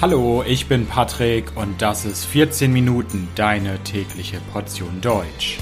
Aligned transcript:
Hallo, 0.00 0.44
ich 0.46 0.68
bin 0.68 0.86
Patrick 0.86 1.56
und 1.56 1.82
das 1.82 2.04
ist 2.04 2.24
14 2.24 2.72
Minuten 2.72 3.26
deine 3.34 3.82
tägliche 3.82 4.38
Portion 4.52 5.00
Deutsch. 5.00 5.58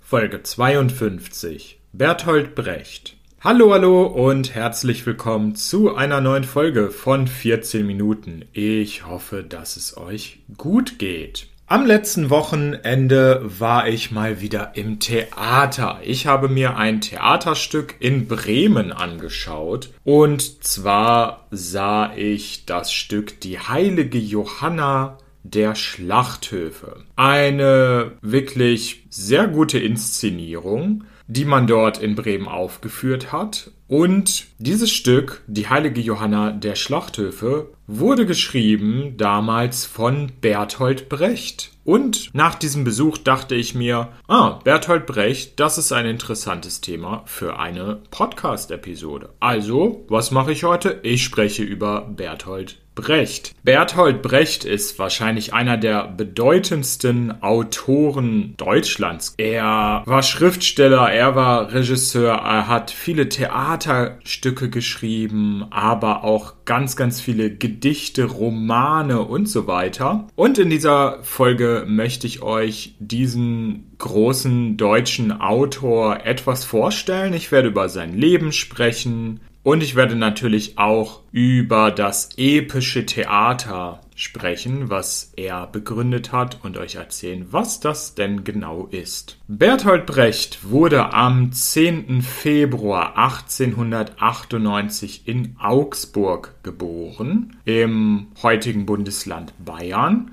Folge 0.00 0.42
52 0.42 1.80
Bertolt 1.92 2.56
Brecht 2.56 3.16
Hallo, 3.40 3.72
hallo 3.72 4.04
und 4.04 4.52
herzlich 4.52 5.06
willkommen 5.06 5.54
zu 5.54 5.94
einer 5.94 6.20
neuen 6.20 6.42
Folge 6.42 6.90
von 6.90 7.28
14 7.28 7.86
Minuten. 7.86 8.46
Ich 8.52 9.06
hoffe, 9.06 9.44
dass 9.44 9.76
es 9.76 9.96
euch 9.96 10.40
gut 10.58 10.98
geht. 10.98 11.46
Am 11.70 11.86
letzten 11.86 12.30
Wochenende 12.30 13.42
war 13.44 13.86
ich 13.86 14.10
mal 14.10 14.40
wieder 14.40 14.72
im 14.74 14.98
Theater. 14.98 16.00
Ich 16.02 16.26
habe 16.26 16.48
mir 16.48 16.76
ein 16.76 17.00
Theaterstück 17.00 17.94
in 18.00 18.26
Bremen 18.26 18.90
angeschaut. 18.90 19.90
Und 20.02 20.64
zwar 20.64 21.46
sah 21.52 22.12
ich 22.16 22.66
das 22.66 22.92
Stück 22.92 23.38
Die 23.42 23.60
heilige 23.60 24.18
Johanna 24.18 25.18
der 25.44 25.76
Schlachthöfe. 25.76 27.04
Eine 27.14 28.14
wirklich 28.20 29.04
sehr 29.08 29.46
gute 29.46 29.78
Inszenierung 29.78 31.04
die 31.30 31.44
man 31.44 31.68
dort 31.68 31.98
in 31.98 32.16
Bremen 32.16 32.48
aufgeführt 32.48 33.30
hat. 33.30 33.70
Und 33.90 34.46
dieses 34.58 34.92
Stück, 34.92 35.42
die 35.48 35.68
heilige 35.68 36.00
Johanna 36.00 36.52
der 36.52 36.76
Schlachthöfe, 36.76 37.72
wurde 37.88 38.24
geschrieben 38.24 39.16
damals 39.16 39.84
von 39.84 40.30
Bertolt 40.40 41.08
Brecht. 41.08 41.72
Und 41.82 42.32
nach 42.32 42.54
diesem 42.54 42.84
Besuch 42.84 43.18
dachte 43.18 43.56
ich 43.56 43.74
mir, 43.74 44.10
ah, 44.28 44.60
Bertolt 44.62 45.06
Brecht, 45.06 45.58
das 45.58 45.76
ist 45.76 45.90
ein 45.90 46.06
interessantes 46.06 46.80
Thema 46.80 47.24
für 47.26 47.58
eine 47.58 47.98
Podcast-Episode. 48.12 49.30
Also, 49.40 50.04
was 50.06 50.30
mache 50.30 50.52
ich 50.52 50.62
heute? 50.62 51.00
Ich 51.02 51.24
spreche 51.24 51.64
über 51.64 52.02
Bertolt 52.02 52.78
Brecht. 53.00 53.54
Bertolt 53.62 54.20
Brecht 54.20 54.64
ist 54.64 54.98
wahrscheinlich 54.98 55.54
einer 55.54 55.78
der 55.78 56.06
bedeutendsten 56.06 57.42
Autoren 57.42 58.54
Deutschlands. 58.58 59.34
Er 59.38 60.02
war 60.04 60.22
Schriftsteller, 60.22 61.10
er 61.10 61.34
war 61.34 61.72
Regisseur, 61.72 62.34
er 62.34 62.68
hat 62.68 62.90
viele 62.90 63.30
Theaterstücke 63.30 64.68
geschrieben, 64.68 65.64
aber 65.70 66.24
auch 66.24 66.56
ganz, 66.66 66.94
ganz 66.94 67.22
viele 67.22 67.50
Gedichte, 67.50 68.24
Romane 68.24 69.22
und 69.22 69.48
so 69.48 69.66
weiter. 69.66 70.26
Und 70.36 70.58
in 70.58 70.68
dieser 70.68 71.22
Folge 71.22 71.86
möchte 71.88 72.26
ich 72.26 72.42
euch 72.42 72.96
diesen 72.98 73.96
großen 73.96 74.76
deutschen 74.76 75.32
Autor 75.32 76.26
etwas 76.26 76.64
vorstellen. 76.66 77.32
Ich 77.32 77.50
werde 77.50 77.68
über 77.68 77.88
sein 77.88 78.14
Leben 78.14 78.52
sprechen, 78.52 79.40
und 79.70 79.82
ich 79.84 79.94
werde 79.94 80.16
natürlich 80.16 80.78
auch 80.78 81.20
über 81.30 81.92
das 81.92 82.30
epische 82.36 83.06
Theater 83.06 84.00
sprechen, 84.16 84.90
was 84.90 85.32
er 85.36 85.68
begründet 85.68 86.32
hat 86.32 86.58
und 86.64 86.76
euch 86.76 86.96
erzählen, 86.96 87.46
was 87.52 87.78
das 87.78 88.16
denn 88.16 88.42
genau 88.42 88.88
ist. 88.90 89.38
Bertolt 89.46 90.06
Brecht 90.06 90.68
wurde 90.68 91.12
am 91.12 91.52
10. 91.52 92.20
Februar 92.22 93.16
1898 93.16 95.22
in 95.26 95.54
Augsburg 95.60 96.56
geboren, 96.64 97.56
im 97.64 98.26
heutigen 98.42 98.86
Bundesland 98.86 99.54
Bayern. 99.64 100.32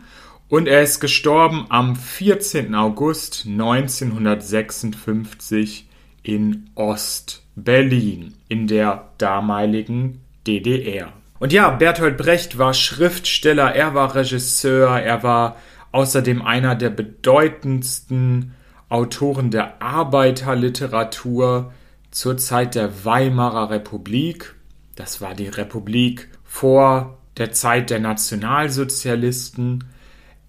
Und 0.49 0.67
er 0.67 0.81
ist 0.81 0.99
gestorben 0.99 1.67
am 1.69 1.95
14. 1.95 2.73
August 2.73 3.45
1956 3.45 5.86
in 6.28 6.70
Ost. 6.75 7.44
Berlin 7.56 8.36
in 8.50 8.67
der 8.67 9.09
damaligen 9.17 10.22
DDR. 10.45 11.11
Und 11.39 11.54
ja, 11.54 11.71
Bertolt 11.71 12.17
Brecht 12.17 12.58
war 12.58 12.73
Schriftsteller, 12.73 13.73
er 13.73 13.95
war 13.95 14.14
Regisseur, 14.14 14.99
er 14.99 15.23
war 15.23 15.58
außerdem 15.92 16.42
einer 16.42 16.76
der 16.76 16.92
bedeutendsten 16.92 18.54
Autoren 18.89 19.49
der 19.52 19.82
Arbeiterliteratur 19.82 21.73
zur 22.11 22.37
Zeit 22.37 22.76
der 22.76 23.05
Weimarer 23.05 23.71
Republik. 23.71 24.55
Das 24.95 25.20
war 25.20 25.33
die 25.33 25.48
Republik 25.48 26.30
vor 26.43 27.17
der 27.37 27.52
Zeit 27.52 27.89
der 27.89 27.99
Nationalsozialisten. 27.99 29.86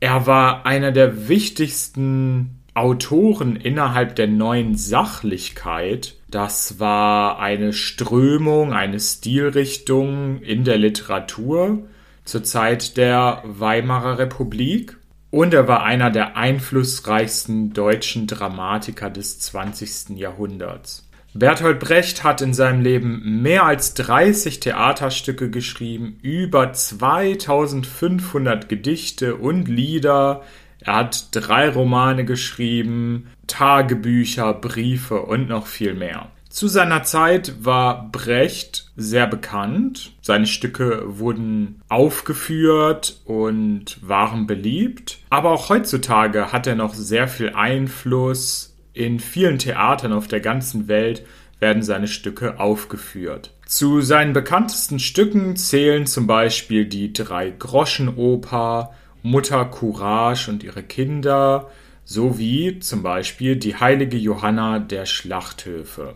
Er 0.00 0.26
war 0.26 0.66
einer 0.66 0.92
der 0.92 1.28
wichtigsten 1.28 2.57
Autoren 2.78 3.56
innerhalb 3.56 4.14
der 4.14 4.28
neuen 4.28 4.76
Sachlichkeit. 4.76 6.14
Das 6.30 6.78
war 6.78 7.40
eine 7.40 7.72
Strömung, 7.72 8.72
eine 8.72 9.00
Stilrichtung 9.00 10.40
in 10.42 10.62
der 10.62 10.78
Literatur 10.78 11.82
zur 12.24 12.44
Zeit 12.44 12.96
der 12.96 13.42
Weimarer 13.44 14.18
Republik. 14.18 14.96
Und 15.30 15.54
er 15.54 15.66
war 15.66 15.82
einer 15.82 16.10
der 16.10 16.36
einflussreichsten 16.36 17.72
deutschen 17.72 18.28
Dramatiker 18.28 19.10
des 19.10 19.40
20. 19.40 20.16
Jahrhunderts. 20.16 21.08
Bertolt 21.34 21.80
Brecht 21.80 22.24
hat 22.24 22.40
in 22.40 22.54
seinem 22.54 22.80
Leben 22.80 23.42
mehr 23.42 23.64
als 23.64 23.94
30 23.94 24.60
Theaterstücke 24.60 25.50
geschrieben, 25.50 26.18
über 26.22 26.72
2500 26.72 28.68
Gedichte 28.68 29.36
und 29.36 29.68
Lieder, 29.68 30.42
er 30.80 30.96
hat 30.96 31.28
drei 31.32 31.68
Romane 31.68 32.24
geschrieben, 32.24 33.28
Tagebücher, 33.46 34.54
Briefe 34.54 35.22
und 35.22 35.48
noch 35.48 35.66
viel 35.66 35.94
mehr. 35.94 36.28
Zu 36.48 36.66
seiner 36.66 37.02
Zeit 37.02 37.64
war 37.64 38.10
Brecht 38.10 38.90
sehr 38.96 39.26
bekannt. 39.26 40.12
Seine 40.22 40.46
Stücke 40.46 41.02
wurden 41.06 41.82
aufgeführt 41.88 43.20
und 43.26 43.98
waren 44.00 44.46
beliebt. 44.46 45.18
Aber 45.30 45.50
auch 45.50 45.68
heutzutage 45.68 46.50
hat 46.50 46.66
er 46.66 46.74
noch 46.74 46.94
sehr 46.94 47.28
viel 47.28 47.50
Einfluss. 47.50 48.74
In 48.92 49.20
vielen 49.20 49.58
Theatern 49.58 50.12
auf 50.12 50.26
der 50.26 50.40
ganzen 50.40 50.88
Welt 50.88 51.22
werden 51.60 51.82
seine 51.82 52.08
Stücke 52.08 52.58
aufgeführt. 52.58 53.52
Zu 53.66 54.00
seinen 54.00 54.32
bekanntesten 54.32 54.98
Stücken 54.98 55.54
zählen 55.56 56.06
zum 56.06 56.26
Beispiel 56.26 56.86
die 56.86 57.12
Drei-Groschen-Oper 57.12 58.94
Mutter 59.22 59.64
Courage 59.64 60.50
und 60.50 60.62
ihre 60.62 60.82
Kinder 60.82 61.68
sowie 62.04 62.78
zum 62.80 63.02
Beispiel 63.02 63.56
die 63.56 63.76
heilige 63.76 64.16
Johanna 64.16 64.78
der 64.78 65.04
Schlachthöfe. 65.06 66.14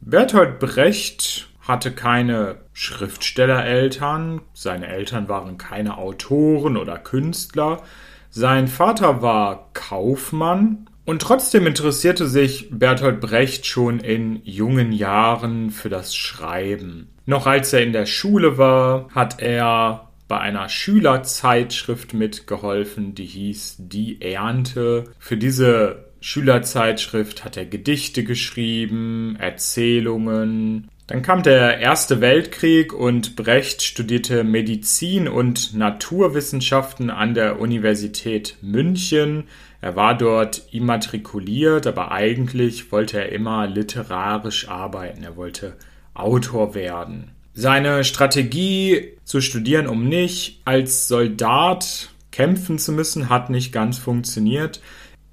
Bertolt 0.00 0.58
Brecht 0.58 1.48
hatte 1.60 1.92
keine 1.92 2.56
Schriftstellereltern, 2.72 4.40
seine 4.52 4.88
Eltern 4.88 5.28
waren 5.28 5.58
keine 5.58 5.98
Autoren 5.98 6.76
oder 6.76 6.98
Künstler, 6.98 7.82
sein 8.30 8.68
Vater 8.68 9.22
war 9.22 9.70
Kaufmann 9.74 10.88
und 11.04 11.22
trotzdem 11.22 11.66
interessierte 11.66 12.26
sich 12.26 12.68
Bertolt 12.70 13.20
Brecht 13.20 13.66
schon 13.66 14.00
in 14.00 14.40
jungen 14.44 14.92
Jahren 14.92 15.70
für 15.70 15.88
das 15.88 16.14
Schreiben. 16.14 17.08
Noch 17.26 17.46
als 17.46 17.72
er 17.72 17.82
in 17.82 17.92
der 17.92 18.06
Schule 18.06 18.58
war, 18.58 19.08
hat 19.14 19.40
er 19.40 20.11
bei 20.32 20.40
einer 20.40 20.70
Schülerzeitschrift 20.70 22.14
mitgeholfen, 22.14 23.14
die 23.14 23.26
hieß 23.26 23.76
Die 23.80 24.22
Ernte. 24.22 25.04
Für 25.18 25.36
diese 25.36 26.06
Schülerzeitschrift 26.22 27.44
hat 27.44 27.58
er 27.58 27.66
Gedichte 27.66 28.24
geschrieben, 28.24 29.36
Erzählungen. 29.38 30.88
Dann 31.06 31.20
kam 31.20 31.42
der 31.42 31.80
Erste 31.80 32.22
Weltkrieg 32.22 32.94
und 32.94 33.36
Brecht 33.36 33.82
studierte 33.82 34.42
Medizin 34.42 35.28
und 35.28 35.74
Naturwissenschaften 35.74 37.10
an 37.10 37.34
der 37.34 37.60
Universität 37.60 38.56
München. 38.62 39.44
Er 39.82 39.96
war 39.96 40.16
dort 40.16 40.62
immatrikuliert, 40.72 41.86
aber 41.86 42.10
eigentlich 42.10 42.90
wollte 42.90 43.18
er 43.18 43.32
immer 43.32 43.66
literarisch 43.66 44.66
arbeiten. 44.66 45.24
Er 45.24 45.36
wollte 45.36 45.76
Autor 46.14 46.74
werden. 46.74 47.32
Seine 47.54 48.04
Strategie 48.04 49.12
zu 49.24 49.40
studieren, 49.40 49.86
um 49.86 50.08
nicht 50.08 50.62
als 50.64 51.08
Soldat 51.08 52.10
kämpfen 52.30 52.78
zu 52.78 52.92
müssen, 52.92 53.28
hat 53.28 53.50
nicht 53.50 53.72
ganz 53.72 53.98
funktioniert. 53.98 54.80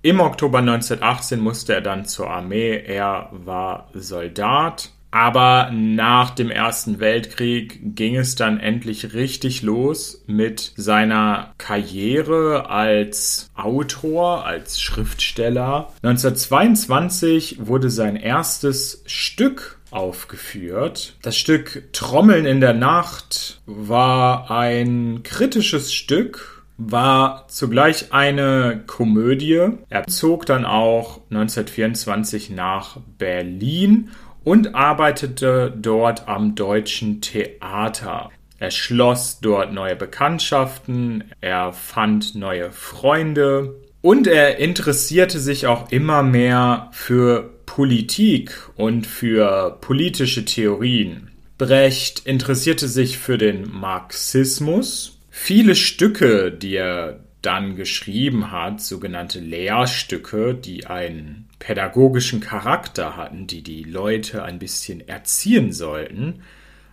Im 0.01 0.19
Oktober 0.19 0.59
1918 0.59 1.39
musste 1.39 1.73
er 1.73 1.81
dann 1.81 2.05
zur 2.05 2.29
Armee. 2.29 2.77
Er 2.85 3.29
war 3.31 3.89
Soldat. 3.93 4.91
Aber 5.11 5.71
nach 5.73 6.29
dem 6.29 6.51
Ersten 6.51 6.99
Weltkrieg 6.99 7.95
ging 7.95 8.15
es 8.15 8.35
dann 8.35 8.59
endlich 8.59 9.13
richtig 9.15 9.63
los 9.63 10.23
mit 10.27 10.73
seiner 10.75 11.55
Karriere 11.57 12.69
als 12.69 13.49
Autor, 13.55 14.45
als 14.45 14.79
Schriftsteller. 14.79 15.91
1922 16.03 17.65
wurde 17.65 17.89
sein 17.89 18.17
erstes 18.17 19.01
Stück 19.07 19.78
aufgeführt. 19.91 21.15
Das 21.21 21.37
Stück 21.37 21.89
Trommeln 21.93 22.45
in 22.45 22.61
der 22.61 22.73
Nacht 22.73 23.61
war 23.65 24.51
ein 24.51 25.21
kritisches 25.23 25.93
Stück, 25.93 26.63
war 26.77 27.47
zugleich 27.47 28.13
eine 28.13 28.83
Komödie. 28.87 29.69
Er 29.89 30.07
zog 30.07 30.45
dann 30.45 30.65
auch 30.65 31.21
1924 31.29 32.49
nach 32.51 32.97
Berlin 33.17 34.09
und 34.43 34.75
arbeitete 34.75 35.73
dort 35.75 36.27
am 36.27 36.55
Deutschen 36.55 37.21
Theater. 37.21 38.29
Er 38.59 38.71
schloss 38.71 39.39
dort 39.41 39.73
neue 39.73 39.95
Bekanntschaften, 39.95 41.23
er 41.39 41.71
fand 41.71 42.35
neue 42.35 42.71
Freunde 42.71 43.75
und 44.01 44.27
er 44.27 44.57
interessierte 44.57 45.39
sich 45.39 45.67
auch 45.67 45.91
immer 45.91 46.23
mehr 46.23 46.89
für 46.91 47.51
Politik 47.69 48.51
und 48.77 49.05
für 49.05 49.77
politische 49.79 50.43
Theorien. 50.43 51.29
Brecht 51.59 52.25
interessierte 52.25 52.87
sich 52.87 53.19
für 53.19 53.37
den 53.37 53.71
Marxismus. 53.71 55.19
Viele 55.29 55.75
Stücke, 55.75 56.51
die 56.51 56.73
er 56.73 57.19
dann 57.43 57.75
geschrieben 57.75 58.51
hat, 58.51 58.81
sogenannte 58.81 59.39
Lehrstücke, 59.39 60.55
die 60.55 60.87
einen 60.87 61.47
pädagogischen 61.59 62.39
Charakter 62.39 63.15
hatten, 63.15 63.45
die 63.45 63.61
die 63.61 63.83
Leute 63.83 64.43
ein 64.43 64.57
bisschen 64.57 65.07
erziehen 65.07 65.71
sollten, 65.71 66.41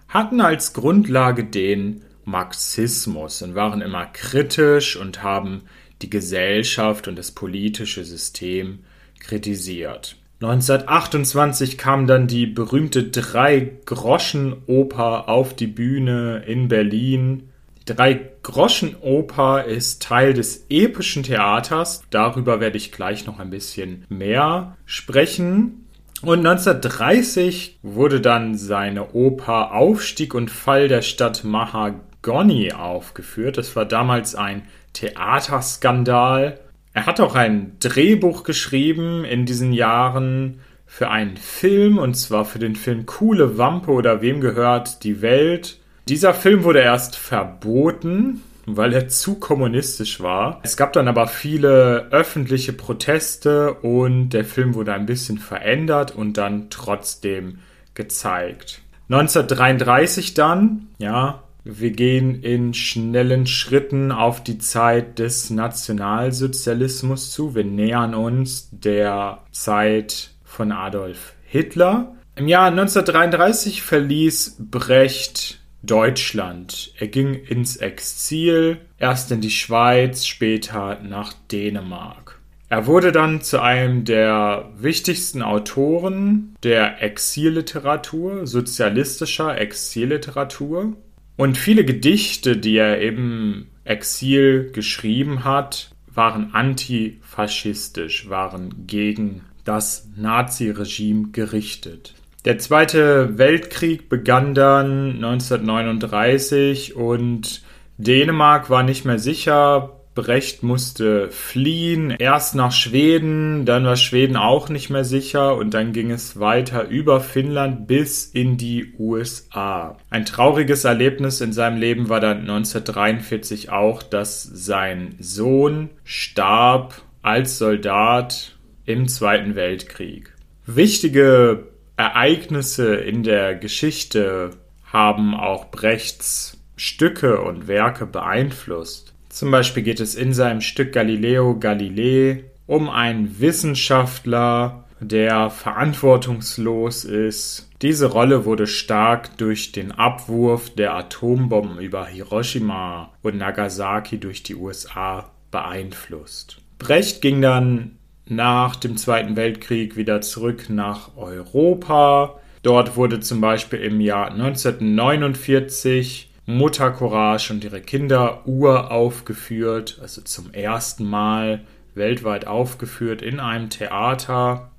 hatten 0.09 0.43
als 0.43 0.75
Grundlage 0.75 1.45
den 1.45 2.03
Marxismus 2.27 3.41
und 3.41 3.55
waren 3.55 3.81
immer 3.81 4.05
kritisch 4.05 4.97
und 4.97 5.23
haben 5.23 5.63
die 6.03 6.11
Gesellschaft 6.11 7.09
und 7.09 7.17
das 7.17 7.33
politische 7.33 8.05
System 8.05 8.81
kritisiert. 9.21 10.17
1928 10.43 11.79
kam 11.79 12.07
dann 12.07 12.27
die 12.27 12.47
berühmte 12.47 13.05
Drei-Groschen-Oper 13.05 15.31
auf 15.31 15.55
die 15.55 15.67
Bühne 15.67 16.43
in 16.47 16.69
Berlin. 16.69 17.49
Die 17.81 17.87
Drei-Groschen-Oper 17.95 19.65
ist 19.65 20.03
Teil 20.03 20.35
des 20.35 20.67
epischen 20.69 21.23
Theaters. 21.23 22.03
Darüber 22.11 22.61
werde 22.61 22.77
ich 22.77 22.93
gleich 22.93 23.25
noch 23.25 23.39
ein 23.39 23.49
bisschen 23.49 24.05
mehr 24.11 24.77
sprechen. 24.85 25.87
Und 26.21 26.47
1930 26.47 27.79
wurde 27.83 28.21
dann 28.21 28.59
seine 28.59 29.15
Oper 29.15 29.73
Aufstieg 29.73 30.35
und 30.35 30.51
Fall 30.51 30.89
der 30.89 31.01
Stadt 31.01 31.45
Mahagoni 31.45 32.73
aufgeführt. 32.73 33.57
Das 33.57 33.75
war 33.75 33.87
damals 33.87 34.35
ein 34.35 34.69
Theaterskandal. 34.93 36.61
Er 36.97 37.05
hat 37.05 37.21
auch 37.21 37.35
ein 37.35 37.77
Drehbuch 37.79 38.43
geschrieben 38.43 39.27
in 39.27 39.45
diesen 39.45 39.75
Jahren 39.75 40.61
für 40.87 41.11
einen 41.11 41.37
Film, 41.37 41.99
und 41.99 42.15
zwar 42.15 42.47
für 42.47 42.59
den 42.59 42.75
Film 42.75 43.05
Coole 43.05 43.59
Wampe 43.59 43.91
oder 43.91 44.23
Wem 44.23 44.41
gehört 44.41 45.05
die 45.05 45.21
Welt. 45.21 45.79
Dieser 46.09 46.33
Film 46.33 46.65
wurde 46.65 46.79
erst 46.79 47.17
verboten, 47.17 48.41
weil 48.65 48.95
er 48.95 49.09
zu 49.09 49.35
kommunistisch 49.35 50.23
war. 50.23 50.61
Es 50.63 50.79
gab 50.79 50.95
dann 50.95 51.07
aber 51.07 51.27
viele 51.27 52.09
öffentliche 52.13 52.73
Proteste 52.73 53.75
und 53.75 54.31
der 54.31 54.47
Film 54.47 54.75
wurde 54.75 54.95
ein 54.95 55.05
bisschen 55.05 55.37
verändert 55.37 56.17
und 56.17 56.39
dann 56.39 56.71
trotzdem 56.71 57.59
gezeigt. 57.93 58.81
1933 59.11 60.33
dann, 60.33 60.87
ja, 60.97 61.43
wir 61.69 61.91
gehen 61.91 62.43
in 62.43 62.75
schnellen 62.75 63.47
Schritten 63.47 64.13
auf 64.13 64.43
die 64.43 64.59
Zeit 64.59 65.19
des 65.19 65.51
Nationalsozialismus 65.51 67.33
zu. 67.33 67.57
Wir 67.57 67.65
nähern 67.65 68.15
uns 68.15 68.69
der 68.71 69.43
Zeit 69.51 70.31
von 70.45 70.71
Adolf 70.71 71.35
Hitler. 71.45 72.15
Im 72.37 72.47
Jahr 72.47 72.69
1933 72.69 73.83
verließ 73.83 74.59
Brecht 74.61 75.61
Deutschland. 75.83 76.93
Er 76.99 77.09
ging 77.09 77.35
ins 77.35 77.77
Exil, 77.77 78.79
erst 78.99 79.33
in 79.33 79.41
die 79.41 79.51
Schweiz, 79.51 80.25
später 80.25 81.01
nach 81.03 81.33
Dänemark. 81.51 82.39
Er 82.69 82.87
wurde 82.87 83.13
dann 83.13 83.43
zu 83.43 83.61
einem 83.61 84.05
der 84.05 84.71
wichtigsten 84.77 85.43
Autoren 85.43 86.57
der 86.65 87.03
Exilliteratur, 87.03 88.47
sozialistischer 88.47 89.57
Exilliteratur. 89.59 90.95
Und 91.37 91.59
viele 91.59 91.85
Gedichte, 91.85 92.57
die 92.57 92.77
er 92.77 93.01
im 93.01 93.67
Exil 93.85 94.71
geschrieben 94.73 95.45
hat, 95.45 95.91
waren 96.13 96.55
antifaschistisch, 96.55 98.31
waren 98.31 98.87
gegen 98.87 99.43
das 99.65 100.09
Naziregime 100.17 101.29
gerichtet. 101.33 102.15
Der 102.45 102.59
Zweite 102.59 103.39
Weltkrieg 103.39 104.09
begann 104.09 104.55
dann 104.55 105.17
1939 105.17 106.97
und 106.97 107.63
Dänemark 107.99 108.71
war 108.71 108.83
nicht 108.83 109.05
mehr 109.05 109.19
sicher, 109.19 109.96
Brecht 110.17 110.65
musste 110.65 111.31
fliehen, 111.31 112.11
erst 112.11 112.57
nach 112.57 112.73
Schweden, 112.73 113.65
dann 113.65 113.85
war 113.85 113.95
Schweden 113.95 114.37
auch 114.37 114.69
nicht 114.69 114.91
mehr 114.91 115.05
sicher 115.05 115.55
und 115.55 115.75
dann 115.75 115.93
ging 115.93 116.11
es 116.11 116.41
weiter 116.41 116.89
über 116.89 117.21
Finnland 117.21 117.87
bis 117.87 118.25
in 118.25 118.57
die 118.57 118.95
USA. 118.99 119.97
Ein 120.11 120.25
trauriges 120.25 120.85
Erlebnis 120.85 121.41
in 121.41 121.53
seinem 121.53 121.79
Leben 121.79 122.09
war 122.09 122.19
dann 122.19 122.41
1943 122.41 123.71
auch, 123.71 124.03
dass 124.03 124.43
sein 124.43 125.15
Sohn 125.21 125.91
starb 126.03 127.03
als 127.23 127.59
Soldat 127.59 128.57
im 128.87 129.07
Zweiten 129.07 129.55
Weltkrieg. 129.55 130.33
Wichtige 130.65 131.69
Ereignisse 131.97 132.97
in 132.97 133.23
der 133.23 133.55
Geschichte 133.55 134.51
haben 134.93 135.35
auch 135.35 135.71
Brechts 135.71 136.59
Stücke 136.77 137.41
und 137.41 137.69
Werke 137.69 138.07
beeinflusst. 138.07 139.15
Zum 139.37 139.51
Beispiel 139.51 139.83
geht 139.83 140.01
es 140.01 140.15
in 140.15 140.33
seinem 140.33 140.63
Stück 140.63 140.93
Galileo 140.93 141.59
Galilei 141.59 142.45
um 142.67 142.89
einen 142.89 143.39
Wissenschaftler, 143.39 144.87
der 144.99 145.51
verantwortungslos 145.51 147.05
ist. 147.05 147.69
Diese 147.83 148.07
Rolle 148.07 148.47
wurde 148.47 148.67
stark 148.67 149.37
durch 149.37 149.73
den 149.73 149.93
Abwurf 149.93 150.71
der 150.71 150.95
Atombomben 150.95 151.79
über 151.81 152.07
Hiroshima 152.07 153.13
und 153.21 153.37
Nagasaki 153.37 154.17
durch 154.17 154.43
die 154.43 154.55
USA 154.55 155.31
beeinflusst. 155.51 156.57
Brecht 156.79 157.21
ging 157.21 157.43
dann 157.43 157.99
nach 158.25 158.77
dem 158.77 158.97
Zweiten 158.97 159.37
Weltkrieg 159.37 159.99
wieder 159.99 160.23
zurück 160.23 160.71
nach 160.71 161.15
Europa. 161.15 162.41
Dort 162.63 162.97
wurde 162.97 163.21
zum 163.21 163.43
Beispiel 163.43 163.81
im 163.81 164.01
Jahr 164.01 164.31
1949 164.31 166.26
Mutter 166.47 166.93
Courage 166.93 167.53
und 167.53 167.65
ihre 167.65 167.81
Kinder 167.81 168.47
uraufgeführt, 168.47 169.99
also 170.01 170.23
zum 170.23 170.55
ersten 170.55 171.05
Mal 171.05 171.65
weltweit 171.95 172.47
aufgeführt 172.47 173.21
in 173.21 173.41
einem 173.41 173.69
Theater. 173.69 174.71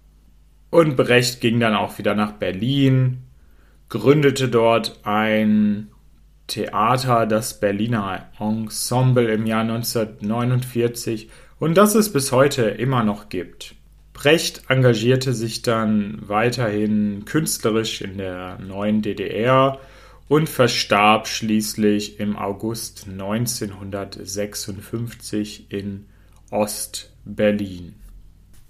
Und 0.70 0.96
Brecht 0.96 1.42
ging 1.42 1.60
dann 1.60 1.76
auch 1.76 1.98
wieder 1.98 2.16
nach 2.16 2.32
Berlin, 2.32 3.24
gründete 3.90 4.48
dort 4.48 5.00
ein 5.04 5.90
Theater, 6.48 7.26
das 7.26 7.60
Berliner 7.60 8.30
Ensemble 8.40 9.30
im 9.34 9.46
Jahr 9.46 9.62
1949 9.62 11.30
und 11.60 11.76
das 11.76 11.96
es 11.96 12.14
bis 12.14 12.32
heute 12.32 12.64
immer 12.64 13.04
noch 13.04 13.28
gibt. 13.28 13.76
Brecht 14.14 14.64
engagierte 14.70 15.34
sich 15.34 15.62
dann 15.62 16.20
weiterhin 16.22 17.26
künstlerisch 17.26 18.02
in 18.02 18.18
der 18.18 18.58
neuen 18.60 19.02
DDR 19.02 19.80
und 20.28 20.50
verstarb 20.50 21.28
schließlich 21.28 22.20
im 22.20 22.36
August 22.36 23.08
1956 23.08 25.72
in 25.72 26.08
Ost-Berlin. 26.52 27.96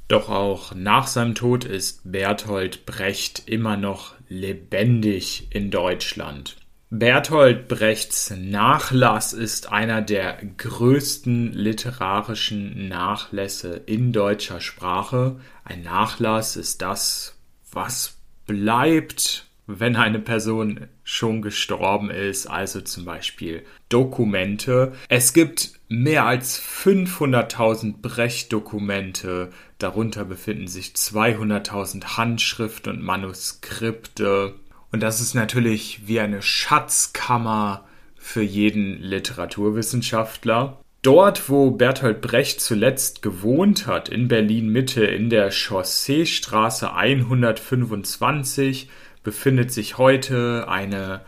Doch 0.07 0.29
auch 0.29 0.73
nach 0.73 1.07
seinem 1.07 1.35
Tod 1.35 1.65
ist 1.65 2.09
Bertolt 2.09 2.85
Brecht 2.85 3.43
immer 3.47 3.75
noch 3.75 4.13
lebendig 4.29 5.47
in 5.49 5.69
Deutschland. 5.69 6.55
Bertolt 6.89 7.67
Brechts 7.67 8.33
Nachlass 8.33 9.33
ist 9.33 9.69
einer 9.69 10.01
der 10.01 10.37
größten 10.57 11.51
literarischen 11.51 12.87
Nachlässe 12.87 13.81
in 13.85 14.13
deutscher 14.13 14.61
Sprache. 14.61 15.41
Ein 15.65 15.81
Nachlass 15.81 16.55
ist 16.55 16.81
das, 16.81 17.37
was 17.69 18.15
bleibt 18.45 19.46
wenn 19.67 19.97
eine 19.97 20.19
Person 20.19 20.87
schon 21.03 21.41
gestorben 21.41 22.09
ist, 22.09 22.47
also 22.47 22.81
zum 22.81 23.05
Beispiel 23.05 23.63
Dokumente. 23.89 24.93
Es 25.09 25.33
gibt 25.33 25.73
mehr 25.89 26.25
als 26.25 26.61
500.000 26.61 28.01
Brecht-Dokumente, 28.01 29.49
darunter 29.77 30.25
befinden 30.25 30.67
sich 30.67 30.93
200.000 30.93 32.17
Handschriften 32.17 32.93
und 32.93 33.03
Manuskripte. 33.03 34.55
Und 34.91 35.03
das 35.03 35.19
ist 35.19 35.35
natürlich 35.35 36.07
wie 36.07 36.21
eine 36.21 36.41
Schatzkammer 36.41 37.85
für 38.15 38.41
jeden 38.41 39.01
Literaturwissenschaftler. 39.01 40.79
Dort, 41.01 41.49
wo 41.49 41.71
Bertolt 41.71 42.21
Brecht 42.21 42.59
zuletzt 42.59 43.21
gewohnt 43.21 43.85
hat, 43.87 44.09
in 44.09 44.27
Berlin 44.27 44.69
Mitte, 44.69 45.05
in 45.05 45.29
der 45.29 45.51
Chausseestraße 45.51 46.93
125, 46.93 48.89
befindet 49.23 49.71
sich 49.71 49.97
heute 49.97 50.67
eine 50.67 51.21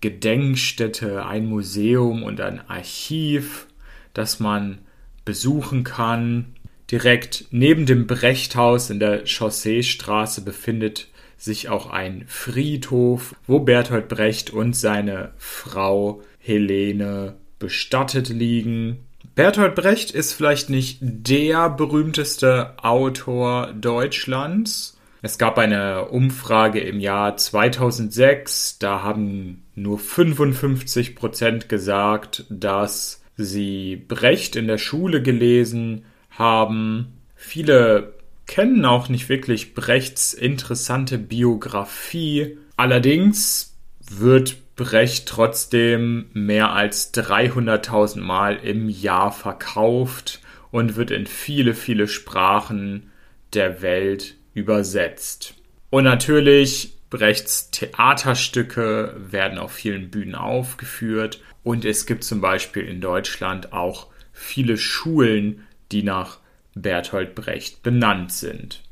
Gedenkstätte, 0.00 1.24
ein 1.24 1.46
Museum 1.46 2.22
und 2.22 2.40
ein 2.40 2.60
Archiv, 2.68 3.66
das 4.14 4.40
man 4.40 4.78
besuchen 5.24 5.84
kann. 5.84 6.54
Direkt 6.90 7.46
neben 7.50 7.86
dem 7.86 8.06
Brechthaus 8.06 8.90
in 8.90 8.98
der 8.98 9.24
Chausseestraße 9.24 10.42
befindet 10.42 11.08
sich 11.38 11.68
auch 11.68 11.90
ein 11.90 12.24
Friedhof, 12.28 13.34
wo 13.46 13.60
Bertolt 13.60 14.08
Brecht 14.08 14.50
und 14.50 14.76
seine 14.76 15.32
Frau 15.38 16.22
Helene 16.38 17.36
bestattet 17.58 18.28
liegen. 18.28 18.98
Bertolt 19.34 19.74
Brecht 19.74 20.10
ist 20.10 20.34
vielleicht 20.34 20.68
nicht 20.68 20.98
der 21.00 21.70
berühmteste 21.70 22.74
Autor 22.82 23.72
Deutschlands. 23.72 24.98
Es 25.24 25.38
gab 25.38 25.56
eine 25.56 26.06
Umfrage 26.06 26.80
im 26.80 26.98
Jahr 26.98 27.36
2006, 27.36 28.80
da 28.80 29.02
haben 29.02 29.62
nur 29.76 30.00
55 30.00 31.14
Prozent 31.14 31.68
gesagt, 31.68 32.44
dass 32.50 33.22
sie 33.36 33.94
Brecht 33.94 34.56
in 34.56 34.66
der 34.66 34.78
Schule 34.78 35.22
gelesen 35.22 36.04
haben. 36.30 37.20
Viele 37.36 38.14
kennen 38.46 38.84
auch 38.84 39.08
nicht 39.08 39.28
wirklich 39.28 39.74
Brechts 39.74 40.34
interessante 40.34 41.18
Biografie. 41.18 42.58
Allerdings 42.76 43.76
wird 44.00 44.74
Brecht 44.74 45.28
trotzdem 45.28 46.30
mehr 46.32 46.72
als 46.72 47.14
300.000 47.14 48.20
Mal 48.20 48.56
im 48.56 48.88
Jahr 48.88 49.30
verkauft 49.30 50.40
und 50.72 50.96
wird 50.96 51.12
in 51.12 51.26
viele, 51.26 51.74
viele 51.74 52.08
Sprachen 52.08 53.12
der 53.54 53.82
Welt 53.82 54.34
übersetzt. 54.54 55.54
Und 55.90 56.04
natürlich, 56.04 56.94
Brechts 57.10 57.70
Theaterstücke 57.70 59.14
werden 59.18 59.58
auf 59.58 59.72
vielen 59.72 60.10
Bühnen 60.10 60.34
aufgeführt 60.34 61.42
und 61.62 61.84
es 61.84 62.06
gibt 62.06 62.24
zum 62.24 62.40
Beispiel 62.40 62.84
in 62.84 63.00
Deutschland 63.02 63.72
auch 63.74 64.06
viele 64.32 64.78
Schulen, 64.78 65.66
die 65.92 66.02
nach 66.02 66.38
Bertolt 66.74 67.34
Brecht 67.34 67.82
benannt 67.82 68.32
sind. 68.32 68.82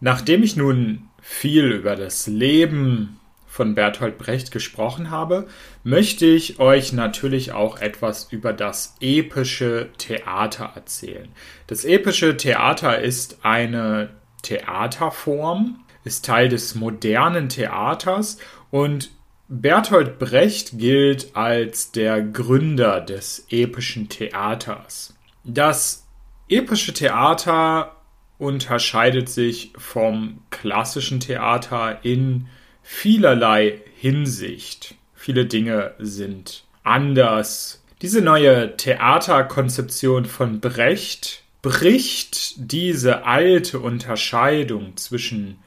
Nachdem 0.00 0.42
ich 0.42 0.56
nun 0.56 1.10
viel 1.20 1.72
über 1.72 1.94
das 1.94 2.26
Leben 2.26 3.20
von 3.46 3.74
Bertolt 3.74 4.18
Brecht 4.18 4.50
gesprochen 4.50 5.10
habe, 5.10 5.48
möchte 5.82 6.24
ich 6.26 6.60
euch 6.60 6.92
natürlich 6.92 7.52
auch 7.52 7.80
etwas 7.80 8.32
über 8.32 8.52
das 8.52 8.94
epische 9.00 9.88
Theater 9.98 10.72
erzählen. 10.74 11.28
Das 11.66 11.84
epische 11.84 12.36
Theater 12.36 13.00
ist 13.00 13.40
eine 13.42 14.10
Theaterform, 14.42 15.84
ist 16.04 16.24
Teil 16.24 16.48
des 16.48 16.74
modernen 16.74 17.48
Theaters 17.48 18.38
und 18.70 19.10
Bertolt 19.48 20.18
Brecht 20.18 20.78
gilt 20.78 21.34
als 21.34 21.90
der 21.90 22.20
Gründer 22.20 23.00
des 23.00 23.46
epischen 23.48 24.08
Theaters. 24.10 25.16
Das 25.42 26.06
epische 26.50 26.92
Theater 26.92 27.96
unterscheidet 28.36 29.30
sich 29.30 29.72
vom 29.76 30.42
klassischen 30.50 31.20
Theater 31.20 32.04
in 32.04 32.48
vielerlei 32.82 33.80
Hinsicht. 33.96 34.94
Viele 35.14 35.46
Dinge 35.46 35.94
sind 35.98 36.64
anders. 36.82 37.82
Diese 38.02 38.20
neue 38.20 38.76
Theaterkonzeption 38.76 40.26
von 40.26 40.60
Brecht 40.60 41.42
bricht 41.68 42.72
diese 42.72 43.26
alte 43.26 43.78
Unterscheidung 43.78 44.96
zwischen 44.96 45.58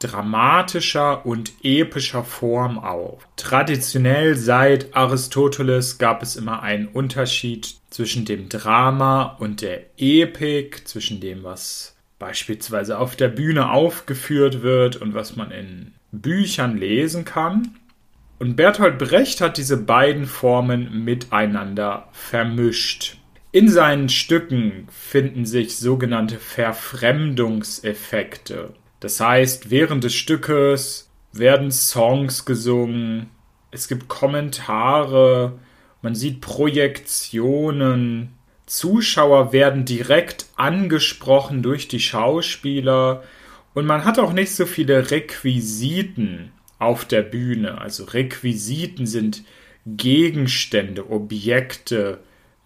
dramatischer 0.00 1.24
und 1.24 1.50
epischer 1.62 2.24
Form 2.24 2.78
auf. 2.78 3.26
Traditionell 3.36 4.36
seit 4.36 4.94
Aristoteles 4.94 5.96
gab 5.96 6.22
es 6.22 6.36
immer 6.36 6.62
einen 6.62 6.88
Unterschied 6.88 7.76
zwischen 7.88 8.26
dem 8.26 8.50
Drama 8.50 9.38
und 9.38 9.62
der 9.62 9.86
Epik, 9.96 10.86
zwischen 10.86 11.20
dem, 11.20 11.42
was 11.42 11.96
beispielsweise 12.18 12.98
auf 12.98 13.16
der 13.16 13.28
Bühne 13.28 13.70
aufgeführt 13.70 14.60
wird 14.60 14.96
und 14.96 15.14
was 15.14 15.36
man 15.36 15.52
in 15.52 15.94
Büchern 16.12 16.76
lesen 16.76 17.24
kann. 17.24 17.78
Und 18.38 18.56
Bertolt 18.56 18.98
Brecht 18.98 19.40
hat 19.40 19.56
diese 19.56 19.78
beiden 19.78 20.26
Formen 20.26 21.02
miteinander 21.06 22.08
vermischt. 22.12 23.16
In 23.56 23.70
seinen 23.70 24.10
Stücken 24.10 24.86
finden 24.90 25.46
sich 25.46 25.78
sogenannte 25.78 26.38
Verfremdungseffekte. 26.38 28.74
Das 29.00 29.18
heißt, 29.18 29.70
während 29.70 30.04
des 30.04 30.14
Stückes 30.14 31.08
werden 31.32 31.70
Songs 31.70 32.44
gesungen, 32.44 33.30
es 33.70 33.88
gibt 33.88 34.08
Kommentare, 34.08 35.58
man 36.02 36.14
sieht 36.14 36.42
Projektionen, 36.42 38.34
Zuschauer 38.66 39.54
werden 39.54 39.86
direkt 39.86 40.44
angesprochen 40.56 41.62
durch 41.62 41.88
die 41.88 42.00
Schauspieler 42.00 43.22
und 43.72 43.86
man 43.86 44.04
hat 44.04 44.18
auch 44.18 44.34
nicht 44.34 44.54
so 44.54 44.66
viele 44.66 45.10
Requisiten 45.10 46.52
auf 46.78 47.06
der 47.06 47.22
Bühne. 47.22 47.80
Also 47.80 48.04
Requisiten 48.04 49.06
sind 49.06 49.44
Gegenstände, 49.86 51.10
Objekte, 51.10 52.20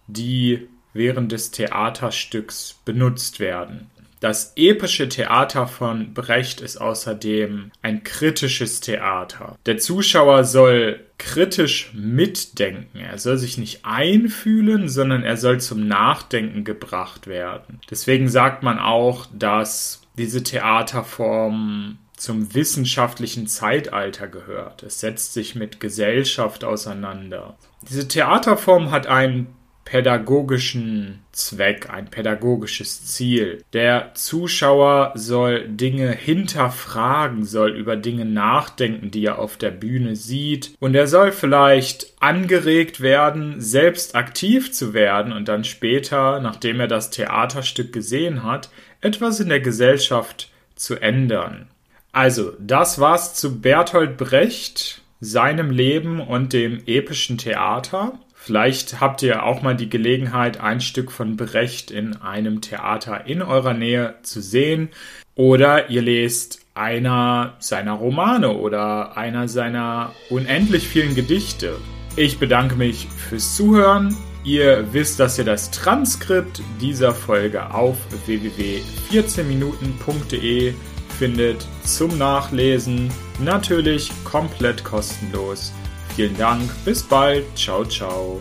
die 0.09 0.67
während 0.93 1.33
des 1.33 1.51
Theaterstücks 1.51 2.81
benutzt 2.85 3.41
werden. 3.41 3.91
Das 4.21 4.53
epische 4.57 5.09
Theater 5.09 5.67
von 5.67 6.13
Brecht 6.13 6.61
ist 6.61 6.77
außerdem 6.77 7.71
ein 7.81 8.05
kritisches 8.05 8.81
Theater. 8.81 9.57
Der 9.65 9.79
Zuschauer 9.79 10.45
soll 10.45 11.01
kritisch 11.17 11.93
mitdenken. 11.95 12.99
Er 12.99 13.17
soll 13.17 13.39
sich 13.39 13.57
nicht 13.57 13.87
einfühlen, 13.87 14.91
sondern 14.91 15.23
er 15.23 15.39
soll 15.39 15.59
zum 15.59 15.89
Nachdenken 15.89 16.65
gebracht 16.65 17.29
werden. 17.29 17.81
Deswegen 17.91 18.29
sagt 18.29 18.63
man 18.63 18.79
auch, 18.79 19.27
dass 19.33 20.03
diese 20.19 20.43
Theaterform 20.43 21.97
zum 22.15 22.55
wissenschaftlichen 22.55 23.47
Zeitalter 23.47 24.29
gehört. 24.29 24.83
Es 24.83 25.01
setzt 25.01 25.33
sich 25.33 25.55
mit 25.55 25.81
Gesellschaft 25.81 26.65
auseinander. 26.65 27.57
Diese 27.89 28.07
Theaterform 28.07 28.91
hat 28.91 29.07
einen 29.07 29.47
pädagogischen 29.91 31.19
Zweck, 31.33 31.91
ein 31.91 32.07
pädagogisches 32.07 33.07
Ziel. 33.07 33.65
Der 33.73 34.13
Zuschauer 34.15 35.11
soll 35.17 35.67
Dinge 35.67 36.13
hinterfragen, 36.13 37.45
soll 37.45 37.71
über 37.73 37.97
Dinge 37.97 38.25
nachdenken, 38.25 39.11
die 39.11 39.25
er 39.25 39.41
auf 39.41 39.57
der 39.57 39.73
Bühne 39.73 40.15
sieht. 40.15 40.77
Und 40.79 40.95
er 40.95 41.09
soll 41.09 41.33
vielleicht 41.33 42.15
angeregt 42.21 43.01
werden, 43.01 43.61
selbst 43.61 44.15
aktiv 44.15 44.73
zu 44.73 44.95
werden 44.95 45.33
und 45.33 45.49
dann 45.49 45.65
später, 45.65 46.39
nachdem 46.39 46.79
er 46.79 46.87
das 46.87 47.11
Theaterstück 47.11 47.93
gesehen 47.93 48.45
hat, 48.45 48.71
etwas 49.01 49.41
in 49.41 49.49
der 49.49 49.61
Gesellschaft 49.61 50.53
zu 50.77 51.03
ändern. 51.03 51.67
Also, 52.13 52.53
das 52.61 53.01
war's 53.01 53.35
zu 53.35 53.61
Bertolt 53.61 54.17
Brecht, 54.17 55.03
seinem 55.21 55.73
Leben 55.73 56.21
und 56.21 56.53
dem 56.53 56.81
epischen 56.87 57.39
Theater. 57.39 58.21
Vielleicht 58.43 59.03
habt 59.03 59.23
ihr 59.23 59.45
auch 59.45 59.61
mal 59.61 59.77
die 59.77 59.91
Gelegenheit, 59.91 60.61
ein 60.61 60.81
Stück 60.81 61.13
von 61.13 61.37
Brecht 61.37 61.91
in 61.91 62.17
einem 62.17 62.63
Theater 62.63 63.27
in 63.27 63.43
eurer 63.43 63.75
Nähe 63.75 64.15
zu 64.23 64.41
sehen. 64.41 64.89
Oder 65.35 65.91
ihr 65.91 66.01
lest 66.01 66.61
einer 66.73 67.53
seiner 67.59 67.93
Romane 67.93 68.57
oder 68.57 69.19
einer 69.19 69.47
seiner 69.47 70.15
unendlich 70.31 70.89
vielen 70.89 71.15
Gedichte. 71.15 71.77
Ich 72.17 72.39
bedanke 72.39 72.77
mich 72.77 73.09
fürs 73.09 73.57
Zuhören. 73.57 74.17
Ihr 74.43 74.91
wisst, 74.95 75.21
dass 75.21 75.39
ihr 75.39 75.45
das 75.45 75.71
Transkript 75.71 76.63
dieser 76.81 77.15
Folge 77.15 77.75
auf 77.75 77.99
www.14minuten.de 78.25 80.73
findet 81.19 81.67
zum 81.85 82.17
Nachlesen. 82.17 83.11
Natürlich 83.39 84.11
komplett 84.25 84.83
kostenlos. 84.83 85.75
Vielen 86.17 86.37
Dank, 86.37 86.71
bis 86.85 87.03
bald, 87.03 87.45
ciao, 87.57 87.85
ciao. 87.85 88.41